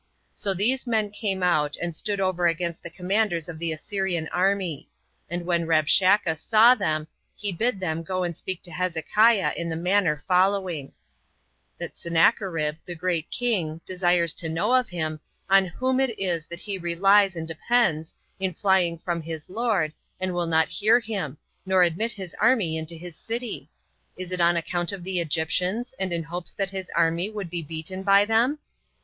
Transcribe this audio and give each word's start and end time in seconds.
So 0.33 0.55
these 0.55 0.87
men 0.87 1.11
came 1.11 1.43
out, 1.43 1.77
and 1.79 1.95
stood 1.95 2.19
over 2.19 2.47
against 2.47 2.81
the 2.81 2.89
commanders 2.89 3.47
of 3.47 3.59
the 3.59 3.71
Assyrian 3.71 4.27
army; 4.29 4.89
and 5.29 5.45
when 5.45 5.67
Rabshakeh 5.67 6.37
saw 6.39 6.73
them, 6.73 7.07
he 7.35 7.51
bid 7.51 7.79
them 7.79 8.01
go 8.01 8.23
and 8.23 8.35
speak 8.35 8.63
to 8.63 8.71
Hezekiah 8.71 9.51
in 9.55 9.69
the 9.69 9.75
manner 9.75 10.17
following: 10.17 10.91
That 11.79 11.97
Sennacherib, 11.99 12.77
the 12.83 12.95
great 12.95 13.29
king, 13.29 13.67
1 13.67 13.81
desires 13.85 14.33
to 14.39 14.49
know 14.49 14.73
of 14.73 14.89
him, 14.89 15.19
on 15.51 15.67
whom 15.67 15.99
it 15.99 16.17
is 16.19 16.47
that 16.47 16.61
he 16.61 16.79
relies 16.79 17.35
and 17.35 17.47
depends, 17.47 18.15
in 18.39 18.55
flying 18.55 18.97
from 18.97 19.21
his 19.21 19.51
lord, 19.51 19.93
and 20.19 20.33
will 20.33 20.47
not 20.47 20.67
hear 20.67 20.99
him, 20.99 21.37
nor 21.63 21.83
admit 21.83 22.11
his 22.13 22.33
army 22.39 22.75
into 22.75 22.97
the 22.97 23.11
city? 23.11 23.69
Is 24.17 24.31
it 24.31 24.41
on 24.41 24.57
account 24.57 24.91
of 24.91 25.03
the 25.03 25.19
Egyptians, 25.19 25.93
and 25.99 26.11
in 26.11 26.23
hopes 26.23 26.55
that 26.55 26.71
his 26.71 26.89
army 26.95 27.29
would 27.29 27.51
be 27.51 27.61
beaten 27.61 28.01
by 28.01 28.25
them? 28.25 28.57